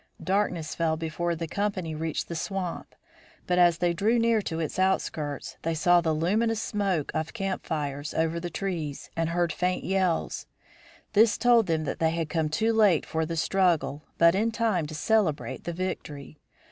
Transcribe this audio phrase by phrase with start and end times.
[0.23, 2.95] Darkness fell before the company reached the swamp,
[3.45, 7.67] but as they drew near to its outskirts they saw the luminous smoke of camp
[7.67, 10.47] fires over the trees and heard faint yells.
[11.13, 14.95] This told them they had come too late for the struggle, but in time to
[14.95, 16.39] celebrate the victory.